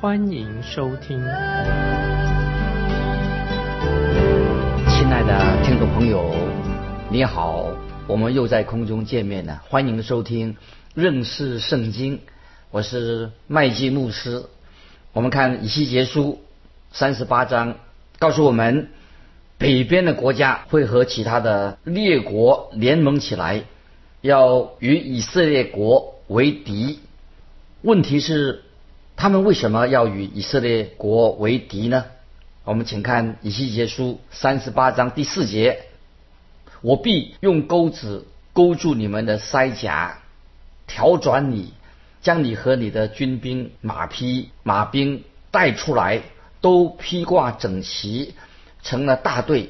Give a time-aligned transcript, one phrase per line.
[0.00, 1.18] 欢迎收听。
[4.88, 6.34] 亲爱的听众朋友，
[7.10, 7.66] 你好，
[8.06, 10.56] 我们又在空中见面了，欢迎收听
[10.94, 12.18] 认识圣经，
[12.70, 14.42] 我是麦基牧师。
[15.12, 16.40] 我们看以西结书
[16.90, 17.76] 三十八章，
[18.18, 18.88] 告诉我们。
[19.58, 23.64] 北边的国家会和其他的列国联盟起来，
[24.22, 27.00] 要与以色列国为敌。
[27.82, 28.62] 问题是，
[29.20, 32.06] 他们为什么要与以色列国为敌呢？
[32.64, 35.82] 我们请看以西结书三十八章第四节：
[36.80, 40.20] 我必用钩子勾住你们的腮甲，
[40.86, 41.74] 调转你，
[42.22, 46.22] 将你和你的军兵、马匹、马兵带出来，
[46.62, 48.34] 都披挂整齐。
[48.82, 49.68] 成了大队，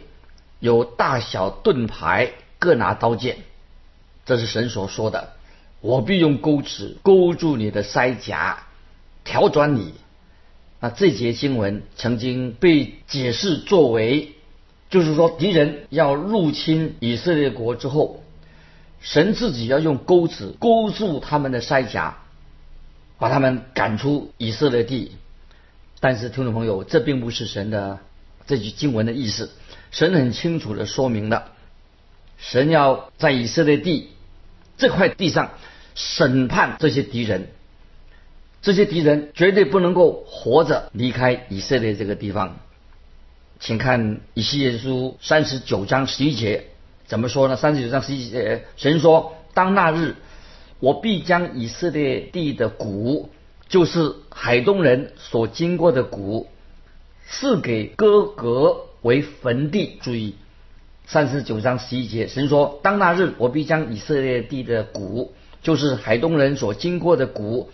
[0.60, 3.38] 有大小盾牌，各拿刀剑。
[4.24, 5.30] 这是神所说的。
[5.80, 8.68] 我必用钩子勾住你的腮甲，
[9.24, 9.94] 调转你。
[10.80, 14.32] 那这节经文曾经被解释作为，
[14.88, 18.22] 就是说敌人要入侵以色列国之后，
[19.00, 22.18] 神自己要用钩子勾住他们的腮甲，
[23.18, 25.12] 把他们赶出以色列地。
[26.00, 27.98] 但是听众朋友，这并不是神的。
[28.46, 29.52] 这句经文的意思，
[29.92, 31.52] 神很清楚的说明了，
[32.36, 34.08] 神要在以色列地
[34.76, 35.52] 这块地上
[35.94, 37.52] 审判这些敌人，
[38.62, 42.58] 这些敌人绝对不能够活着离开以色列这个地方。
[43.58, 46.66] 请看以西结书三十九章十一节
[47.06, 47.56] 怎么说呢？
[47.56, 50.14] 三十九章十一节，神说：“当那日，
[50.78, 53.30] 我必将以色列地的谷，
[53.68, 56.48] 就是海东人所经过的谷。”
[57.28, 59.98] 赐给哥格为坟地。
[60.02, 60.36] 注意，
[61.06, 65.32] 三十九章十一节，神说：“当那日，我必将以色列地的谷，
[65.62, 67.70] 就是海东人所经过的谷，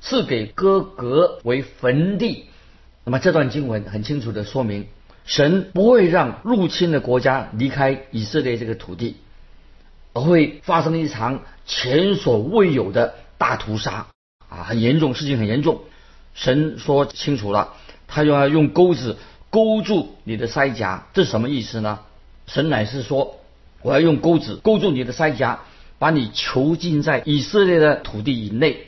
[0.00, 2.46] 赐给哥格为坟地。”
[3.04, 4.86] 那么这段经文很清楚的说明，
[5.24, 9.16] 神不会让入侵的国家离开以色列这个土地，
[10.12, 14.06] 而会发生一场前所未有的大屠杀
[14.48, 15.80] 啊，很严重，事情很严重。
[16.34, 17.74] 神说清楚了。
[18.12, 19.18] 他又要用钩子
[19.50, 22.00] 勾住你的腮颊，这什么意思呢？
[22.46, 23.36] 神乃是说，
[23.82, 25.60] 我要用钩子勾住你的腮颊，
[26.00, 28.86] 把你囚禁在以色列的土地以内。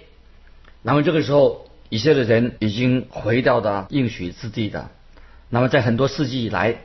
[0.82, 4.90] 那么这个时候，以色列人已经回到了应许之地的。
[5.48, 6.78] 那么在很多世纪以来，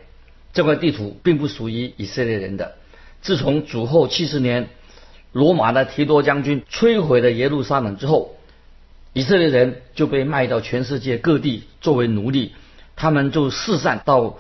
[0.53, 2.75] 这块地图并不属于以色列人的。
[3.21, 4.69] 自从主后七十年，
[5.31, 8.33] 罗马的提多将军摧毁了耶路撒冷之后。
[9.13, 12.53] 以色列人就被卖到全世界各地作为奴隶，
[12.95, 14.37] 他们就四散到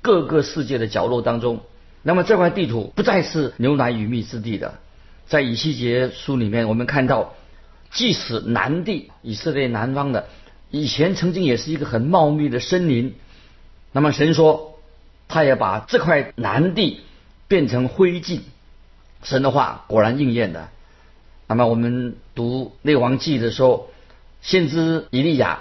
[0.00, 1.62] 各个世界的角落当中。
[2.02, 4.74] 那么这块地图不再是牛奶与蜜之地的。
[5.26, 7.34] 在以西结书里面，我们看到，
[7.92, 10.28] 即使南地以色列南方的
[10.70, 13.14] 以前曾经也是一个很茂密的森林，
[13.92, 14.78] 那么神说，
[15.28, 17.00] 他也把这块南地
[17.48, 18.40] 变成灰烬。
[19.22, 20.68] 神的话果然应验的。
[21.46, 23.88] 那么我们读列王记的时候。
[24.44, 25.60] 先知以利亚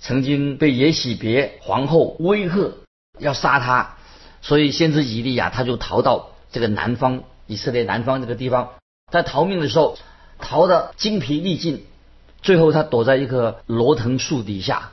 [0.00, 2.72] 曾经被耶喜别皇后威吓
[3.20, 3.94] 要杀他，
[4.42, 8.70] 所以先知以利亚他就逃到这个南方以色列南方这个地方，
[9.12, 9.96] 在逃命的时候
[10.38, 11.84] 逃得精疲力尽，
[12.42, 14.90] 最后他躲在一棵罗藤树底下。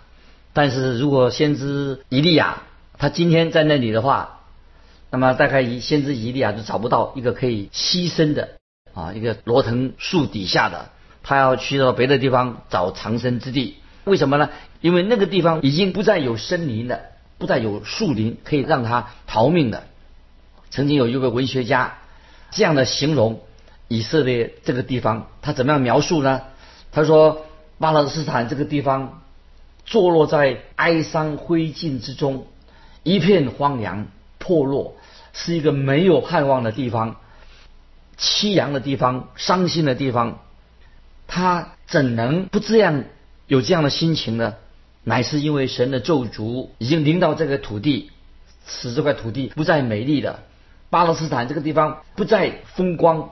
[0.54, 2.64] 但是如果先知伊利亚
[2.98, 4.42] 他今天在那里的话，
[5.10, 8.50] 那么大概先知伊利亚就找不到一个可以栖身的
[8.94, 10.90] 啊一个罗藤树底下的。
[11.26, 14.50] 他要去到别的地方找藏身之地，为什么呢？
[14.82, 17.00] 因为那个地方已经不再有森林了，
[17.38, 19.86] 不再有树林可以让他逃命的。
[20.70, 22.00] 曾经有一位文学家
[22.52, 23.40] 这样的形容
[23.94, 26.42] 以色列这个地方，他怎么样描述呢？
[26.92, 27.46] 他说：
[27.78, 29.22] 巴勒斯坦这个地方
[29.86, 32.48] 坐落在哀伤灰烬之中，
[33.04, 34.08] 一片荒凉
[34.40, 34.96] 破落，
[35.32, 37.18] 是一个没有盼望的地方，
[38.18, 40.40] 凄凉的地方，伤心的地方。
[41.28, 43.04] 他怎能不这样
[43.46, 44.56] 有这样的心情呢？
[45.04, 48.10] 乃是因为神的咒诅已经临到这个土地，
[48.66, 50.40] 使这块土地不再美丽了。
[50.90, 53.30] 巴勒斯坦这个地方不再风光，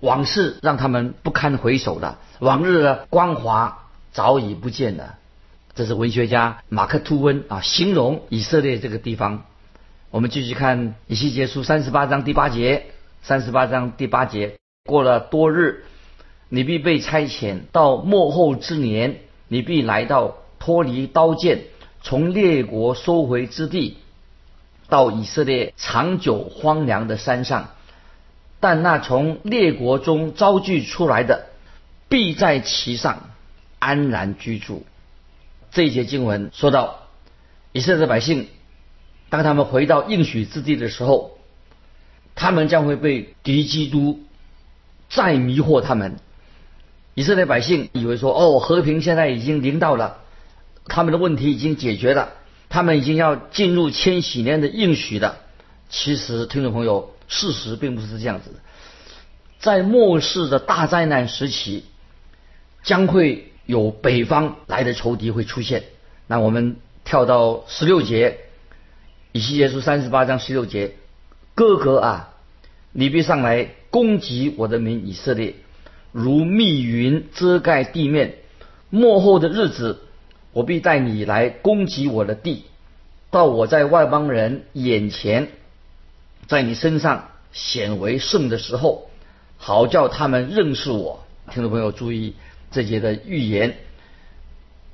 [0.00, 2.18] 往事让他们不堪回首的。
[2.38, 5.14] 往日的光华早已不见了。
[5.74, 9.44] 这是文学家马克吐温啊形容以色列这个地方。
[10.10, 12.86] 我们继续看以西结书三十八章第八节，
[13.22, 15.84] 三十八章第八节，过了多日，
[16.48, 21.64] 你必被差遣到末后之年，你必来到脱离刀剑，
[22.02, 23.98] 从列国收回之地，
[24.88, 27.70] 到以色列长久荒凉的山上。
[28.58, 31.46] 但那从列国中招聚出来的，
[32.08, 33.30] 必在其上
[33.78, 34.86] 安然居住。
[35.70, 37.08] 这一节经文说到，
[37.72, 38.48] 以色列百姓，
[39.28, 41.38] 当他们回到应许之地的时候，
[42.34, 44.20] 他们将会被敌基督
[45.10, 46.16] 再迷惑他们。
[47.14, 50.18] 以色列百姓以为说，哦，和平现在已经临到了，
[50.86, 52.32] 他们的问题已经解决了，
[52.68, 55.36] 他们已经要进入千禧年的应许了。
[55.90, 57.15] 其实，听众朋友。
[57.28, 58.56] 事实并不是这样子的，
[59.58, 61.84] 在末世的大灾难时期，
[62.82, 65.84] 将会有北方来的仇敌会出现。
[66.26, 68.38] 那我们跳到十六节，
[69.32, 70.94] 以西结书三十八章十六节，
[71.54, 72.34] 哥哥啊，
[72.92, 75.54] 你必上来攻击我的民以色列，
[76.12, 78.36] 如密云遮盖地面。
[78.88, 80.00] 末后的日子，
[80.52, 82.64] 我必带你来攻击我的地，
[83.30, 85.48] 到我在外邦人眼前。
[86.48, 89.10] 在你身上显为圣的时候，
[89.56, 91.24] 好叫他们认识我。
[91.50, 92.34] 听众朋友注意
[92.70, 93.78] 这节的预言。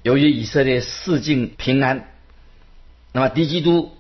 [0.03, 2.09] 由于以色列四境平安，
[3.13, 3.93] 那么敌基督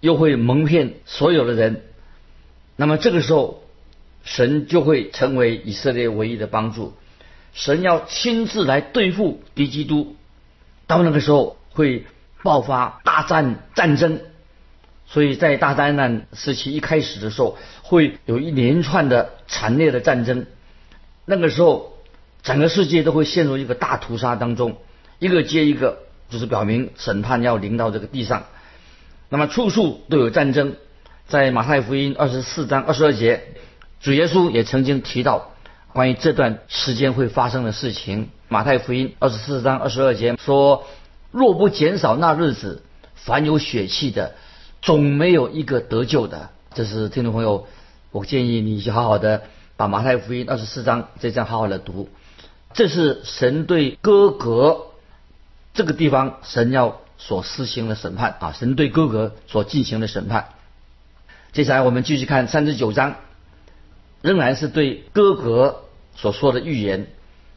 [0.00, 1.82] 又会蒙骗所有的人，
[2.76, 3.62] 那么这个时候
[4.24, 6.94] 神就会成为以色列唯一的帮助。
[7.52, 10.16] 神要亲自来对付敌基督，
[10.86, 12.06] 到那个时候会
[12.42, 14.20] 爆发大战战争。
[15.12, 20.46] 所以在大灾难时期一开始的时候，会有一连串的惨烈的战争。
[21.24, 21.94] 那个时候，
[22.44, 24.76] 整个世界都会陷入一个大屠杀当中，
[25.18, 25.98] 一个接一个，
[26.28, 28.44] 就是表明审判要临到这个地上。
[29.28, 30.76] 那么处处都有战争。
[31.26, 33.42] 在马太福音二十四章二十二节，
[34.00, 35.54] 主耶稣也曾经提到
[35.92, 38.30] 关于这段时间会发生的事情。
[38.48, 40.84] 马太福音二十四章二十二节说
[41.32, 42.82] ：“若不减少那日子，
[43.16, 44.36] 凡有血气的。”
[44.82, 47.66] 总没有一个得救的，这是听众朋友，
[48.12, 49.42] 我建议你去好好的
[49.76, 52.08] 把马太福音二十四章这章好好的读，
[52.72, 54.86] 这是神对哥格
[55.74, 60.48] 这个地方神要所施行的审判啊，神对哥格所进行的审判。
[61.52, 63.16] 接下来我们继续看三十九章，
[64.22, 65.82] 仍然是对哥格
[66.16, 67.08] 所说的预言。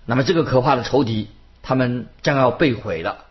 [0.06, 1.30] 那么这个可怕的仇敌，
[1.62, 3.26] 他们将要被毁了。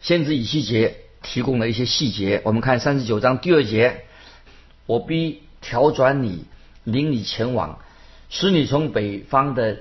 [0.00, 0.96] 先知以西结。
[1.22, 4.04] 提供了一些细节，我们看三十九章第二节，
[4.86, 6.44] 我必调转你，
[6.84, 7.78] 领你前往，
[8.30, 9.80] 使你从北方的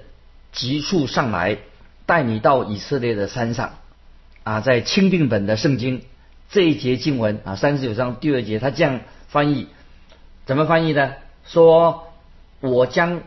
[0.51, 1.57] 极处上来，
[2.05, 3.75] 带你到以色列的山上。
[4.43, 6.03] 啊，在钦定本的圣经
[6.49, 9.67] 这一节经文啊，三十九章第二节，他这样翻译，
[10.45, 11.13] 怎么翻译呢？
[11.45, 12.11] 说
[12.59, 13.21] 我将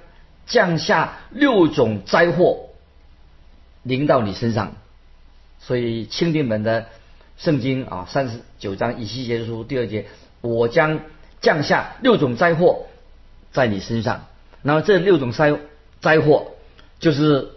[0.47, 2.69] 降下六种灾祸，
[3.83, 4.75] 临到你身上。
[5.61, 6.87] 所以钦定本的。
[7.43, 10.07] 圣经啊，三十九章以西结书第二节，
[10.43, 11.01] 我将
[11.41, 12.87] 降下六种灾祸
[13.51, 14.27] 在你身上。
[14.63, 15.59] 那么这六种灾
[16.01, 16.53] 灾祸，
[17.01, 17.51] 就是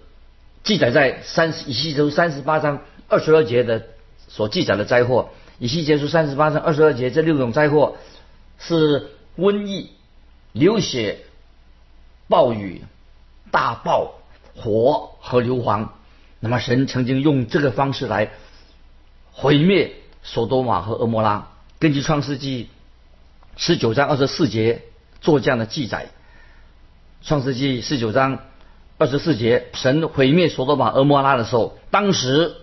[0.63, 3.85] 记载在三十以西结书三十八章二十二节的
[4.27, 5.29] 所记载的灾祸。
[5.59, 7.95] 以西结书三十八章二十二节这六种灾祸
[8.57, 9.91] 是瘟疫、
[10.51, 11.19] 流血、
[12.27, 12.81] 暴雨、
[13.51, 14.15] 大暴、
[14.55, 15.89] 火和硫磺。
[16.39, 18.31] 那么神曾经用这个方式来。
[19.37, 19.91] 毁灭
[20.23, 22.69] 索多玛和俄摩拉，根据创世纪
[23.57, 24.83] 十九章二十四节
[25.19, 26.07] 做这样的记载。
[27.21, 28.39] 创世纪十九章
[28.97, 32.55] 二十四节，神毁灭索多玛、俄摩拉的时候，当时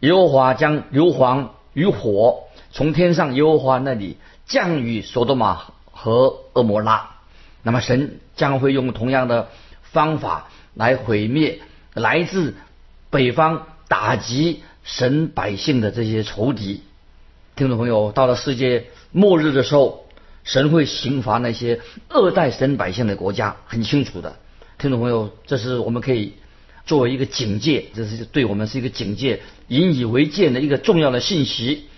[0.00, 4.16] 耶和华将硫磺与火从天上耶和华那里
[4.46, 7.10] 降雨索多玛和俄摩拉。
[7.62, 9.50] 那么神将会用同样的
[9.82, 11.60] 方法来毁灭
[11.92, 12.54] 来自
[13.10, 14.62] 北方打击。
[14.82, 16.82] 神百姓的这些仇敌，
[17.54, 20.06] 听众朋友，到了世界末日的时候，
[20.42, 24.36] 神会刑罚那些恶待神百姓的国家，很清楚的。
[24.78, 26.34] 听众朋友，这是我们可以
[26.86, 31.88] 作为一个警戒，这是对我们是一个警戒，引以为戒的一个重要的信息。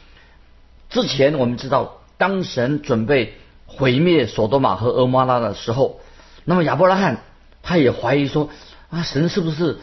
[0.90, 3.34] 之前我们知道，当神准备
[3.66, 6.00] 毁灭索多玛和俄摩拉的时候，
[6.44, 7.22] 那么亚伯拉罕
[7.62, 8.50] 他也怀疑说
[8.90, 9.78] 啊，神是不是？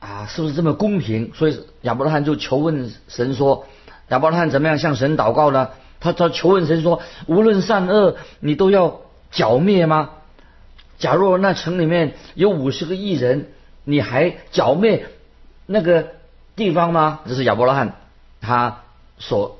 [0.00, 1.32] 啊，是不是这么公平？
[1.34, 3.66] 所以亚伯拉罕就求问神说
[4.08, 5.68] ：“亚伯拉罕怎么样向神祷告呢？”
[6.00, 10.10] 他他求问神说：“无论善恶，你都要剿灭吗？
[10.98, 13.48] 假若那城里面有五十个异人，
[13.84, 15.06] 你还剿灭
[15.66, 16.08] 那个
[16.56, 17.96] 地方吗？”这是亚伯拉罕，
[18.40, 18.80] 他
[19.18, 19.58] 所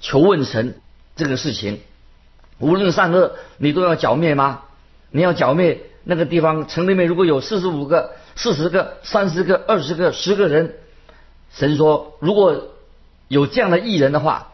[0.00, 0.80] 求问神
[1.16, 1.80] 这个事情，
[2.58, 4.62] 无论善恶，你都要剿灭吗？
[5.10, 10.76] 你要剿灭那个地方城里面如果有四十五个、四十个、三十个、二十个、十个人，
[11.52, 12.68] 神说，如果
[13.26, 14.52] 有这样的艺人的话，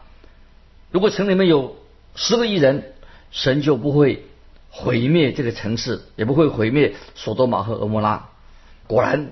[0.89, 1.75] 如果城里面有
[2.15, 2.93] 十个艺人，
[3.29, 4.25] 神就不会
[4.71, 8.29] 毁灭这个城市，也不会毁灭索多玛和俄摩拉。
[8.87, 9.29] 果然，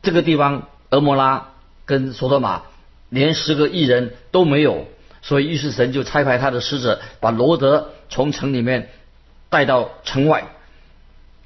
[0.00, 1.50] 这个地方俄摩拉
[1.84, 2.62] 跟索多玛
[3.10, 4.86] 连十个艺人都没有，
[5.20, 8.88] 所以于是神就差派他的使者把罗德从城里面
[9.50, 10.46] 带到城外。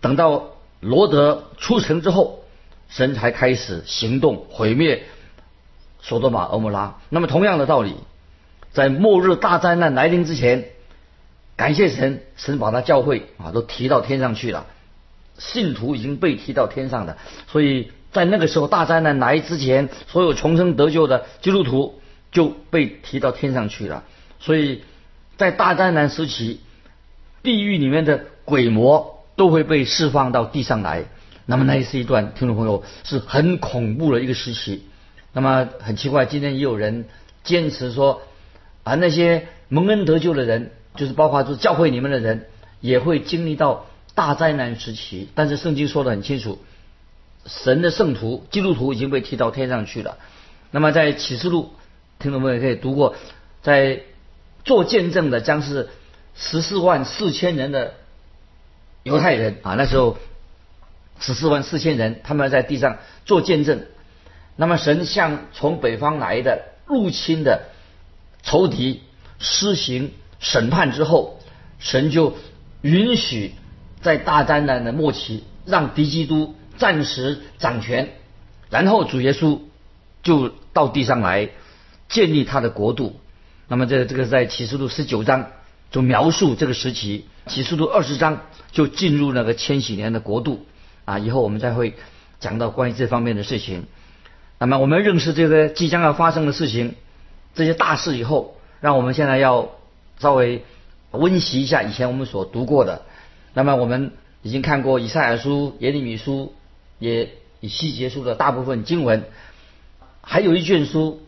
[0.01, 2.45] 等到罗德出城之后，
[2.89, 5.05] 神才开始行动毁灭
[6.01, 6.99] 索多玛、俄摩拉。
[7.09, 7.95] 那么同样的道理，
[8.73, 10.71] 在末日大灾难来临之前，
[11.57, 14.67] 感谢神，神把他教会啊都提到天上去了。
[15.39, 22.01] 信徒已经被提到天上的，所以在那个时候大灾难来之前，所有重生得救的基督徒
[22.33, 24.05] 就被提到天上去了。
[24.39, 24.83] 所以
[25.37, 26.61] 在大灾难时期，
[27.43, 31.05] 地狱里面的鬼魔都会被释放到地上来。
[31.47, 34.85] 那么那是一段听众朋友是很恐怖的一个时期。
[35.33, 37.07] 那么很奇怪，今天也有人
[37.43, 38.21] 坚持说
[38.83, 42.49] 啊，那些蒙恩得救的人，就是包括就是教会里面的人，
[42.81, 43.87] 也会经历到。
[44.13, 46.59] 大灾难时期，但是圣经说的很清楚，
[47.47, 50.19] 神的圣徒基督徒已经被提到天上去了。
[50.73, 51.71] 那么在启示录，
[52.19, 53.15] 听众朋友可以读过，
[53.63, 54.01] 在
[54.65, 55.89] 做见证的将是
[56.35, 57.95] 十四万四千人的
[59.03, 60.19] 犹太人啊，那时候
[61.19, 63.85] 十四万四千人，他们在地上做见证。
[64.57, 67.65] 那么神向从北方来的入侵的
[68.43, 69.03] 仇敌
[69.39, 71.41] 施行审判之后，
[71.79, 72.37] 神就
[72.83, 73.55] 允许。
[74.03, 78.09] 在大灾难的末期，让敌基督暂时掌权，
[78.71, 79.61] 然后主耶稣
[80.23, 81.51] 就到地上来
[82.09, 83.21] 建立他的国度。
[83.69, 85.51] 那么这这个在启示录十九章
[85.91, 88.43] 就描述这个时期，启示录二十章
[88.73, 90.67] 就进入那个千禧年的国度
[91.05, 91.19] 啊。
[91.19, 91.95] 以后我们再会
[92.39, 93.85] 讲到关于这方面的事情。
[94.59, 96.95] 那么我们认识这个即将要发生的事情，
[97.55, 99.71] 这些大事以后，让我们现在要
[100.19, 100.65] 稍微
[101.11, 103.03] 温习一下以前我们所读过的。
[103.55, 106.55] 那么我们已经看过以赛亚书、耶利米书，
[106.99, 107.31] 也
[107.61, 109.25] 以西结书的大部分经文，
[110.23, 111.21] 还有一卷书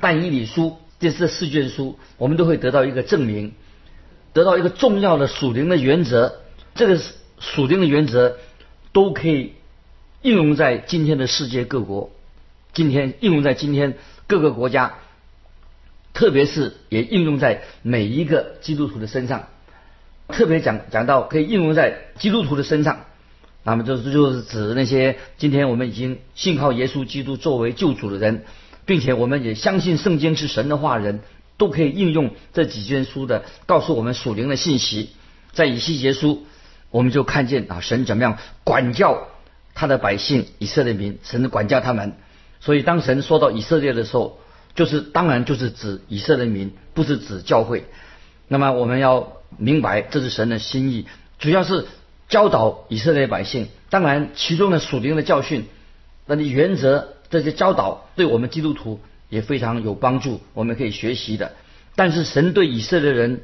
[0.00, 3.52] 但以理书，这这四卷书，我们都会得到一个证明，
[4.32, 6.40] 得到一个重要的属灵的原则。
[6.74, 7.00] 这个
[7.38, 8.36] 属灵的原则
[8.92, 9.54] 都可以
[10.22, 12.10] 应用在今天的世界各国，
[12.72, 14.94] 今天应用在今天各个国家，
[16.14, 19.48] 特别是也应用在每一个基督徒的身上。
[20.28, 23.00] 特别讲讲到可以应用在基督徒的身上，
[23.64, 28.44] 那么这这就是指那些今天我们已经信靠耶稣基督作为救主的人，
[28.86, 31.20] 并且我们也相信圣经是神的话，人
[31.60, 35.10] 都可以应用这几卷书的告诉我们属灵的信息。
[35.52, 36.46] 在以西结书，
[36.90, 39.28] 我们就看见啊，神怎么样管教
[39.74, 42.14] 他的百姓以色列民，神的管教他们。
[42.60, 44.40] 所以当神说到以色列的时候，
[44.74, 47.84] 就是当然就是指以色列民，不是指教会。
[48.48, 49.34] 那么我们要。
[49.58, 51.06] 明白这是神的心意，
[51.40, 51.88] 主要是
[52.28, 53.66] 教导以色列百姓。
[53.90, 55.66] 当然，其中的属灵的教训，
[56.24, 61.52] 那你原则这些教导对我们基督徒也非常有帮助，我们可以学习的。
[61.96, 63.40] 但是，神对以色列人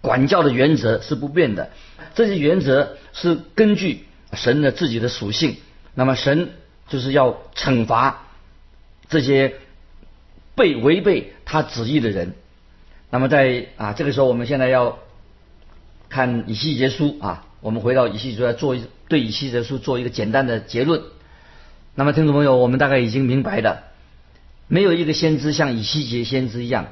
[0.00, 1.70] 管教的原则是不变的，
[2.14, 5.56] 这些原则是根据神的自己的属性。
[5.94, 6.52] 那么，神
[6.88, 8.28] 就是要惩罚
[9.10, 9.56] 这些
[10.54, 12.32] 被违背他旨意的人。
[13.10, 14.98] 那么，在啊这个时候，我们现在要。
[16.08, 21.02] 看以西结书啊，我们回到以西结书，做一对以西结书做一个简单的结论。
[21.96, 23.82] 那么，听众朋友，我们大概已经明白了，
[24.68, 26.88] 没有一个先知像以西结先知一样，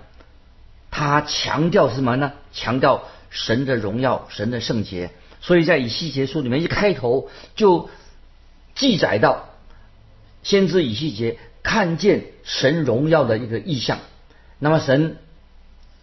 [0.90, 2.32] 他强调什么呢？
[2.52, 5.10] 强调神的荣耀、神的圣洁。
[5.40, 7.90] 所以在以西结书里面一开头就
[8.74, 9.50] 记载到，
[10.42, 13.98] 先知以西结看见神荣耀的一个意象。
[14.58, 15.16] 那么，神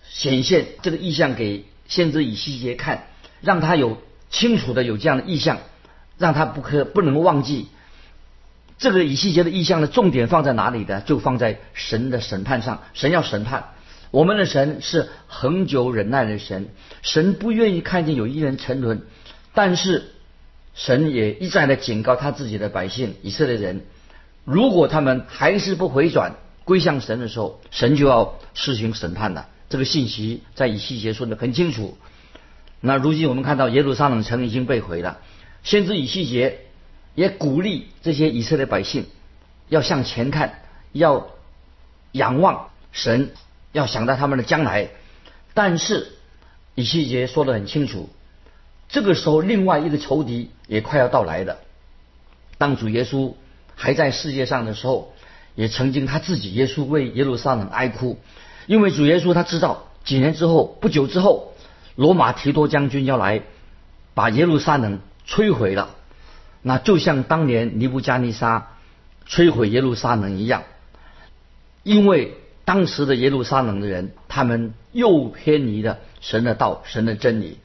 [0.08, 1.66] 显现这个意象给。
[1.88, 3.08] 先知以西结看，
[3.42, 5.58] 让他有清楚的有这样的意象，
[6.18, 7.68] 让他不可不能忘记
[8.82, 11.02] 这个以西结的意象的重点放在哪里的？
[11.02, 12.82] 就放在神的审判上。
[12.96, 13.70] 神要审判
[14.10, 16.70] 我们的神是恒久忍耐的神，
[17.04, 19.04] 神不愿意看见有一人沉沦，
[19.54, 20.12] 但是
[20.74, 23.86] 神也一再的警告他自己的百姓以色列人，
[24.46, 29.48] 如果他们还是不回转归向神的时候，神就要施行审判了。
[29.70, 31.98] 这个信息在以西结说的很清楚。
[32.80, 35.20] 那如今我们看到耶路撒冷城已经被毁了，
[35.62, 36.62] 先知以西结
[37.16, 39.06] 也鼓励这些以色列百姓
[39.70, 41.28] 要向前看，要
[42.12, 43.32] 仰望神
[43.72, 44.90] 要想到他们的将来。
[45.54, 46.14] 但是
[46.76, 48.10] 以西结说得很清楚，
[48.88, 51.58] 这个时候另外一个仇敌也快要到来了。
[52.58, 53.34] 当主耶稣
[53.76, 55.14] 还在世界上的时候，
[55.56, 58.20] 也曾经他自己耶稣为耶路撒冷哀哭，
[58.68, 61.54] 因为主耶稣他知道几年之后不久之后，
[61.96, 63.42] 罗马提多将军要来
[64.14, 65.96] 把耶路撒冷摧毁了，
[66.62, 68.68] 那就像当年尼布加尼撒
[69.28, 70.64] 摧毁耶路撒冷一样，
[71.84, 77.58] 因为当时的耶路撒冷的人，他们又偏离了神的道、神的真理。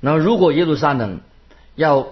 [0.00, 1.20] 那如果耶路撒冷
[1.74, 2.08] 要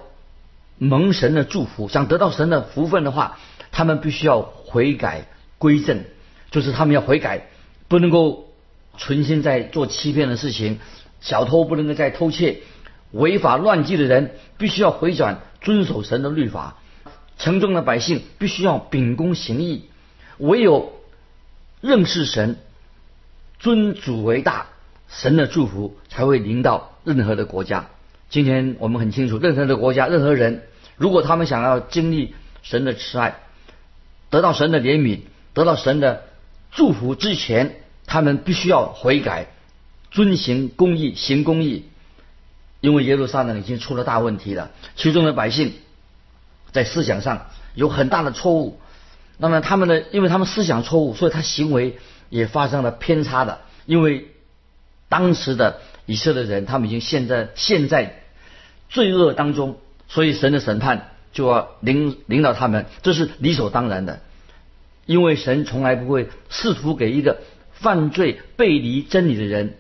[0.79, 3.39] 蒙神的祝福，想得到神的福分的话，
[3.73, 5.27] 他们必须要悔改
[5.59, 6.05] 归正，
[6.51, 7.49] 就是他们要悔改，
[7.89, 8.49] 不能够
[8.97, 10.79] 存心在做欺骗的事情，
[11.21, 12.61] 小偷不能够再偷窃，
[13.11, 16.77] 违法乱纪的人必须要回转，遵守神的律法。
[17.37, 19.87] 城中的百姓必须要秉公行义，
[20.39, 20.93] 唯有
[21.81, 22.57] 认识神、
[23.59, 24.69] 尊主为大，
[25.09, 27.87] 神的祝福才会临到任何的国家。
[28.31, 30.63] 今天我们很清楚，任何的国家、任何人，
[30.97, 33.41] 如果他们想要经历神的慈爱，
[34.31, 36.23] 得到神的怜悯，得到神的
[36.71, 39.49] 祝福之前，他们必须要悔改，
[40.13, 41.85] 遵行公义，行公义。
[42.85, 45.73] 因为耶路撒冷已经出了大问题了，其中的百姓
[46.71, 48.79] 在思想上有很大的错误。
[49.39, 51.97] 那么他们的，因为他们思想错误，所以他行为
[52.29, 53.61] 也发生了偏差的。
[53.87, 54.29] 因为
[55.09, 58.23] 当时的以色列人，他们已经陷在陷在
[58.91, 61.13] 罪恶当中，所以神的审判。
[61.33, 64.21] 就要领领导他们，这是理所当然的，
[65.07, 67.39] 因为神从来不会试图给一个
[67.73, 69.79] 犯罪背离真理的人。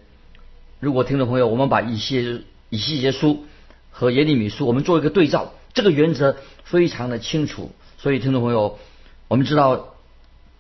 [0.80, 2.40] 如果听众朋友，我们把一些
[2.75, 3.45] 以西结书
[3.90, 7.71] 和耶利米书，我们做一个对照，这个原则非常的清楚。
[7.99, 8.81] 所以听众朋友，
[9.28, 9.95] 我们知道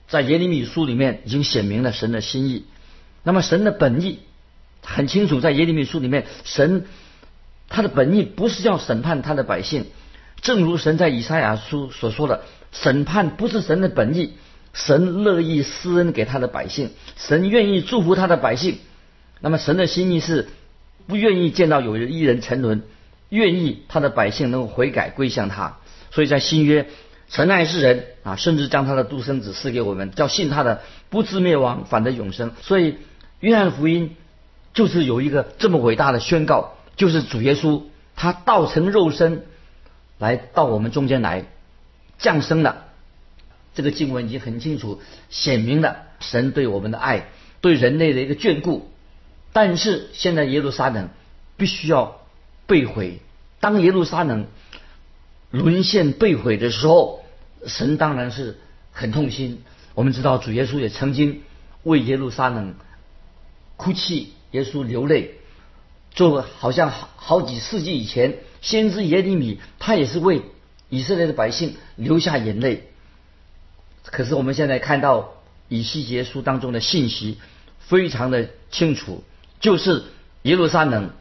[0.06, 2.66] 在耶利米书里面已经显明了神的心意。
[3.24, 4.20] 那么神的本意
[4.80, 6.86] 很清楚，在耶利米书里面，神
[7.68, 9.86] 他的本意不是要审判他的百姓。
[10.40, 14.34] 正如神在以赛亚书所说的，审判不是神的本意，
[14.72, 18.78] 神乐意施恩给他的百姓，神愿意祝福他的百姓。
[19.40, 20.48] 那么神的心意是
[21.06, 22.82] 不愿意见到有一人沉沦，
[23.28, 25.78] 愿意他的百姓能够悔改归向他。
[26.10, 26.88] 所以在新约，
[27.28, 32.52] 神爱世人啊，甚至将他的独生子赐给我们，叫信他的不至灭亡，反得永生。
[32.62, 32.96] 所以
[33.40, 34.16] 约翰福音
[34.72, 37.82] 就是有一个这么伟大的宣告，就是主耶稣
[38.16, 39.44] 他道成肉身。
[40.16, 41.44] 来到我们中间来
[42.18, 42.84] 降生了，
[43.74, 47.26] 这个经文已经很清楚显明了神对我们的爱，
[47.60, 48.88] 对人类的一个眷顾。
[49.54, 51.10] 但是现在耶路撒冷
[51.56, 52.20] 必须要
[52.66, 53.20] 被毁。
[53.60, 54.48] 当耶路撒冷
[55.52, 57.24] 沦陷被毁的时候，
[57.64, 58.58] 神当然是
[58.90, 59.62] 很痛心。
[59.94, 61.42] 我们知道主耶稣也曾经
[61.84, 62.74] 为耶路撒冷
[63.76, 65.36] 哭泣，耶稣流泪，
[66.12, 68.38] 就好像好好几世纪以前。
[68.60, 70.42] 先知耶利米，他也是为
[70.88, 72.88] 以色列的百姓流下眼泪。
[74.02, 75.34] 可是我们现在看到
[75.68, 77.38] 以西结书当中的信息
[77.78, 79.22] 非常的清楚，
[79.64, 80.04] 就是
[80.42, 81.12] 耶路撒冷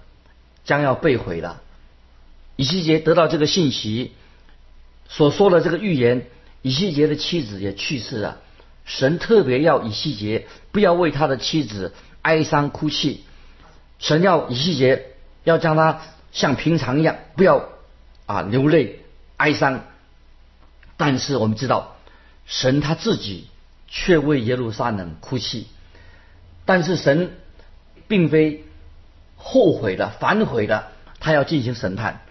[0.66, 1.62] 将要被毁了。
[2.58, 4.12] 以西结得到这个信息
[5.08, 6.28] 所说的这个预言，
[6.62, 8.42] 以西结的妻子也去世了。
[8.84, 13.24] 神特别要以西结不要为他的妻子哀伤哭泣，
[13.98, 15.14] 神要以西结
[15.46, 16.02] 要将他。
[16.34, 17.70] 像平常一样，不要
[18.26, 19.06] 啊流泪
[19.38, 19.86] 哀伤。
[20.98, 21.96] 但是我们知道，
[22.46, 23.48] 神他自己
[23.88, 25.68] 却为耶路撒冷哭泣。
[26.66, 27.38] 但是神
[28.08, 28.64] 并非
[29.36, 30.88] 后悔的、反悔的，
[31.20, 32.22] 他要进行审判，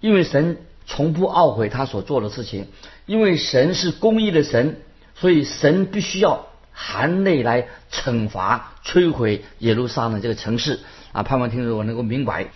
[0.00, 2.66] 因为神从不懊悔他所做的事情，
[3.06, 4.80] 因为神是公义的神，
[5.14, 10.80] 所以神必须要含泪来惩罚、摧毁耶路撒冷这个城市
[11.12, 11.22] 啊！
[11.22, 12.48] 盼望听众我能够明白。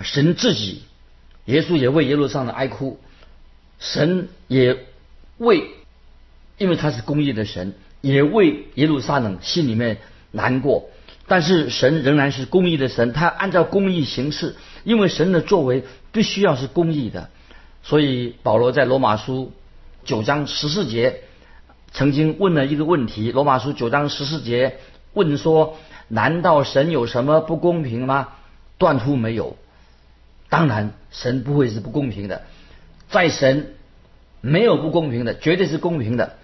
[0.00, 0.82] 神自己，
[1.46, 3.00] 耶稣也为耶路撒冷哀哭，
[3.78, 4.76] 神也
[5.38, 5.64] 为，
[6.56, 9.98] 因为他是公义的神，也为耶路撒冷心里面
[10.30, 10.90] 难过。
[11.28, 17.28] 但是神仍然是公义的神，他按照公义行事，因为神的作为必须要是公义的。
[17.82, 19.52] 所以保罗在罗马书
[20.04, 21.20] 九章十四节
[21.92, 24.78] 曾经问了一个问题：罗马书九章十四节
[25.12, 25.76] 问说，
[26.08, 28.28] 难道神有什么不公平吗？
[28.78, 29.56] 断乎没有。
[30.48, 32.42] 当然，神不会是不公平的，
[33.10, 33.74] 在神
[34.40, 36.36] 没有不公平的，绝对是公平的。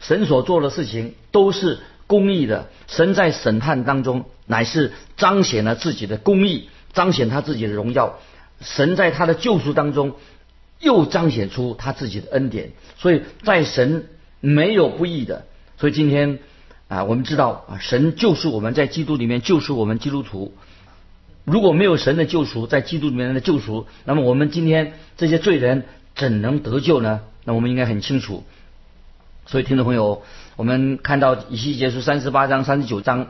[0.00, 2.68] 神所做的事情都是公义的。
[2.88, 8.18] 神在审判当中乃是彰显了自己的公义，彰显他自己的荣耀。
[8.60, 10.14] 神在他的救赎当中
[10.80, 12.72] 又彰显出他自己的恩典。
[12.96, 14.08] 所以在神
[14.40, 15.46] 没有不义的。
[15.76, 16.40] 所以今天
[16.88, 20.52] 啊，我们知道啊，神救赎我们在基督里面救赎我们基督徒。
[21.44, 25.84] 如果没有神的救赎，在基督里面的救赎，那么我们今天这些罪人
[26.16, 27.20] 怎能得救呢？
[27.44, 28.44] 那我们应该很清楚。
[29.46, 30.22] 所以，听众朋友，
[30.58, 33.28] 我们看到以西结书三十八章、三十九章，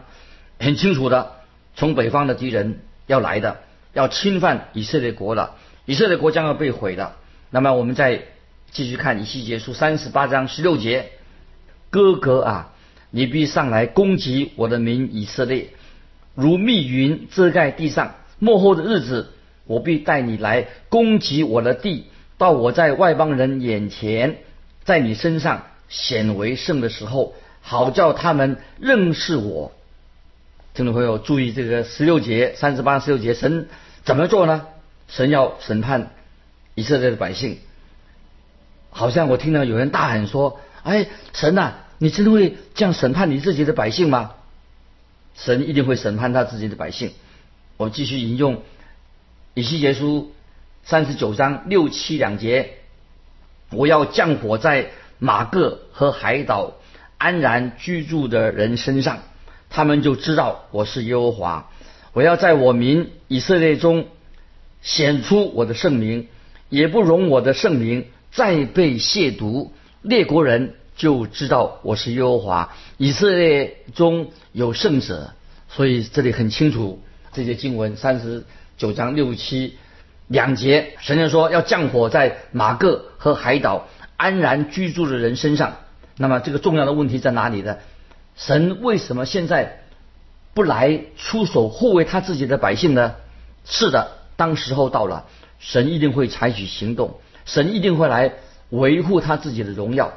[0.58, 1.32] 很清楚的，
[1.76, 3.58] 从北方的敌人要来的，
[3.92, 7.12] 要侵犯以色列国了，以色列国将要被毁的。
[7.50, 8.22] 那么，我们再
[8.70, 11.10] 继续看以西结书三十八章十六节：
[11.90, 12.72] 哥哥啊，
[13.10, 15.68] 你必上来攻击我的民以色列，
[16.34, 18.14] 如密云遮盖地上。
[18.38, 19.34] 末后的日子，
[19.66, 22.06] 我必带你来攻击我的地，
[22.38, 24.38] 到我在外邦人眼前，
[24.82, 25.66] 在你身上。
[25.88, 29.72] 显为圣的时候，好叫他们认识我。
[30.74, 33.68] 听众朋友注意这个十六节三十八十六节，神
[34.04, 34.66] 怎么做呢？
[35.08, 36.10] 神要审判
[36.74, 37.58] 以色列的百姓。
[38.90, 44.32] 好像我听到有人大喊说：“哎，神呐，你真的会这样审判你自己的百姓吗？”
[45.34, 47.12] 神一定会审判他自己的百姓。
[47.76, 48.62] 我继续引用
[49.54, 50.32] 以西结书
[50.84, 52.74] 三十九章六七两节
[53.70, 56.74] ：“我要降火在。”马各和海岛
[57.16, 59.18] 安然居住的人身上，
[59.70, 61.70] 他们就知道我是耶和华。
[62.12, 64.06] 我要在我民以色列中
[64.80, 66.28] 显出我的圣名，
[66.68, 69.70] 也不容我的圣名再被亵渎。
[70.02, 72.72] 列国人就知道我是耶和华。
[72.96, 75.32] 以色列中有圣者，
[75.68, 77.02] 所以这里很清楚。
[77.32, 78.44] 这些经文三十
[78.76, 79.76] 九章六七
[80.28, 83.88] 两节，神就说要降火在马各和海岛。
[84.18, 85.76] 安然居住的人身上，
[86.16, 87.78] 那么这个重要的问题在哪里呢？
[88.36, 89.84] 神为什么现在
[90.54, 93.14] 不来出手护卫他自己的百姓呢？
[93.64, 95.26] 是的，当时候到了，
[95.60, 98.32] 神一定会采取行动，神一定会来
[98.70, 100.12] 维护他自己的荣耀。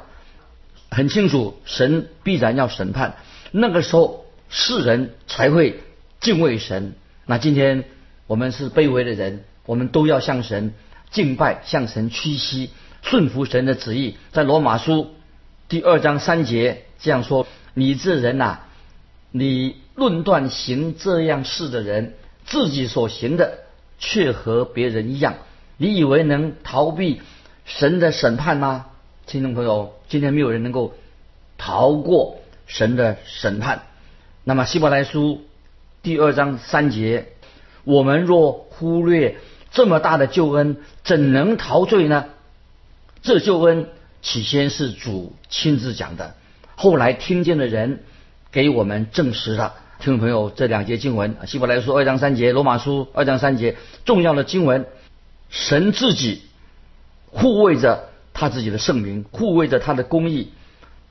[0.90, 3.14] 很清楚，神必然要审判，
[3.52, 5.80] 那个时候世人才会
[6.20, 6.94] 敬畏神。
[7.24, 7.84] 那今天
[8.26, 10.74] 我们是卑微的人，我们都要向神
[11.12, 12.70] 敬拜，向神屈膝。
[13.02, 15.10] 顺服神的旨意，在罗马书
[15.68, 18.60] 第二章三节这样说：“你这人呐，
[19.30, 22.14] 你论断行这样事的人，
[22.46, 23.58] 自己所行的
[23.98, 25.34] 却和别人一样，
[25.76, 27.20] 你以为能逃避
[27.64, 28.86] 神的审判吗？”
[29.26, 30.94] 听众朋友，今天没有人能够
[31.58, 33.82] 逃过神的审判。
[34.44, 35.42] 那么希伯来书
[36.02, 37.28] 第二章三节，
[37.84, 39.36] 我们若忽略
[39.70, 42.26] 这么大的救恩，怎能逃罪呢？
[43.22, 43.88] 这救恩
[44.20, 46.34] 起先是主亲自讲的，
[46.74, 48.02] 后来听见的人
[48.50, 49.74] 给我们证实了。
[50.00, 54.86] 听众朋友，这两节经文，希伯来书二章三节，罗马书二章三节，重要的经文，
[55.50, 56.42] 神自己
[57.26, 60.50] 护卫着他自己的圣名，护卫着他的公义。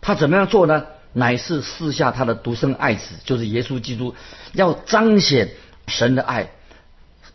[0.02, 0.88] 他怎么样做呢？
[1.13, 4.15] 乃是赐下他的独生爱子，就是耶稣基督，
[4.52, 5.52] 要彰显
[5.88, 6.52] 神的爱，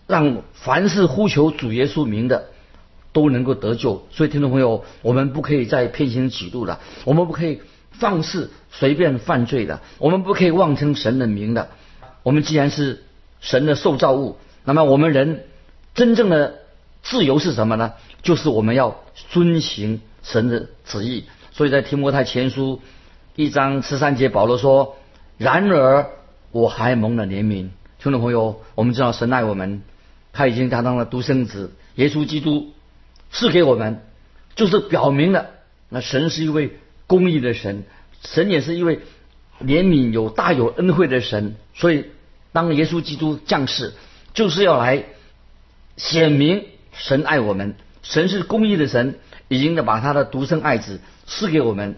[0.06, 2.50] 让凡是呼求主耶稣名的。
[3.16, 11.70] 都能够得救，所以听众朋友，我们不可以再偏行己路了，我们不可以放肆随便犯罪的，我们不可以妄称神的名的。
[12.22, 13.04] 我们既然是
[13.40, 15.46] 神的受造物，那么我们人
[15.94, 16.56] 真正的
[17.02, 17.94] 自由是什么呢？
[18.20, 19.00] 就是我们要
[19.30, 21.24] 遵行神的旨意。
[21.52, 22.82] 所以在提摩太前书
[23.34, 24.96] 一章十三节，保罗说
[25.38, 26.10] ：“然而
[26.52, 29.80] 我还蒙了怜悯。”听众朋友，我们知道神爱我们，
[30.34, 32.72] 他已经担当了独生子耶稣基督。
[33.30, 34.00] 赐给我们，
[34.54, 35.50] 就是表明了，
[35.88, 37.84] 那神是一位公义的神，
[38.22, 39.00] 神也是一位
[39.60, 41.56] 怜悯有大有恩惠的神。
[41.74, 42.06] 所以，
[42.52, 43.92] 当耶稣基督降世，
[44.32, 45.04] 就是要来
[45.96, 51.96] 显明神爱我们，神是公义的神，已经的把他的独生爱子赐给我们。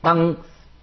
[0.00, 0.36] 当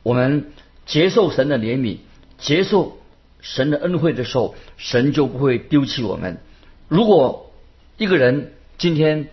[0.03, 0.51] 我们
[0.85, 1.97] 接受神的怜悯，
[2.37, 2.99] 接受
[3.41, 6.39] 神的恩惠的时候，神就不会丢弃我们。
[6.87, 7.51] 如果
[7.97, 9.29] 一个人今天，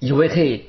[0.00, 0.64] 以为可以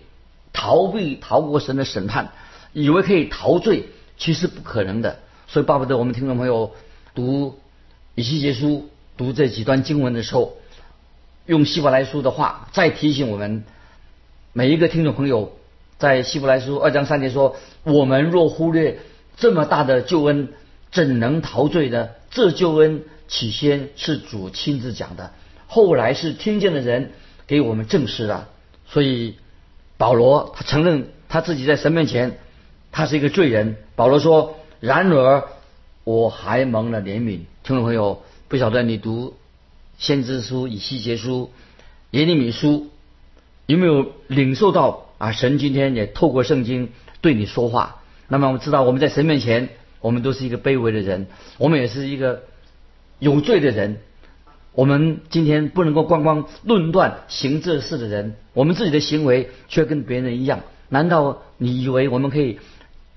[0.54, 2.34] 逃避逃过神的审判，
[2.74, 3.86] 以为可以逃罪，
[4.18, 5.18] 其实不可能的。
[5.48, 6.76] 所以，巴不得我们听众朋友
[7.16, 7.60] 读
[8.14, 10.58] 以西结书、读这几段经文的时候，
[11.46, 13.64] 用希伯来书的话再提醒我们
[14.54, 15.54] 每一个听众朋友，
[15.98, 19.00] 在希伯来书二章三节说：“我们若忽略
[19.38, 20.50] 这么大的救恩，
[20.92, 22.10] 怎能逃罪呢？
[22.30, 25.32] 这救恩起先是主亲自讲的，
[25.68, 27.14] 后来是听见的人
[27.48, 28.50] 给我们证实了。”
[28.92, 29.36] 所以，
[29.98, 32.38] 保罗他承认他自己在神面前，
[32.92, 33.78] 他是一个罪人。
[33.96, 35.46] 保罗说：“然而
[36.04, 39.38] 我还蒙了怜悯。”听众朋友，不晓得你读
[39.98, 41.52] 先知书、以西结书、
[42.10, 42.90] 耶利米书，
[43.66, 45.32] 有没有领受到啊？
[45.32, 46.90] 神今天也透过圣经
[47.22, 48.02] 对你说话。
[48.28, 49.70] 那么我们知道，我们在神面前
[50.02, 51.28] 我们都是一个卑微的人，
[51.58, 52.44] 我们也是一个
[53.20, 54.02] 有罪的人。
[54.74, 60.62] 我们今天不能够光光论断行这事的人，我们自己的行为却跟别人一样。
[60.88, 62.60] 难道你以为我们可以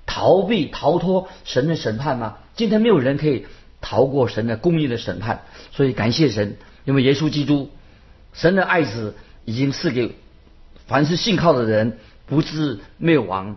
[0.04, 2.38] 逃避、逃脱神的审判吗？
[2.56, 3.46] 今天没有人可以
[3.80, 5.42] 逃过神的公义的审判。
[5.70, 7.70] 所以感谢神，因为耶稣基督，
[8.32, 9.14] 神的爱子
[9.44, 10.16] 已经赐给
[10.86, 13.56] 凡是信靠的人，不至灭亡，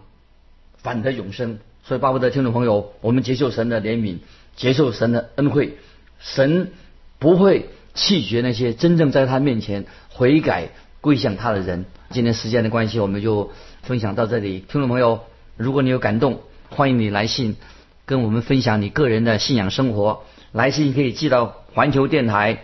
[0.78, 1.58] 反得永生。
[1.84, 4.18] 所以，巴不得听众朋友，我们接受神的怜悯，
[4.56, 5.78] 接受神的恩惠，
[6.20, 6.72] 神
[7.18, 7.70] 不会。
[7.98, 10.70] 弃绝那些真正在他面前悔改
[11.02, 11.86] 归向他的人。
[12.12, 14.60] 今天时间的关系，我们就分享到这里。
[14.60, 15.26] 听众朋友，
[15.58, 17.58] 如果你有感动，欢迎你来信
[18.06, 20.22] 跟我们分享你个人的信仰生活。
[20.54, 22.60] 来信可以寄到环球电台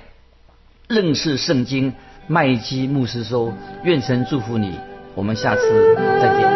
[0.88, 1.94] 认识圣经
[2.28, 3.54] 麦基牧师收。
[3.84, 4.78] 愿神祝福你，
[5.16, 6.53] 我们下次再见。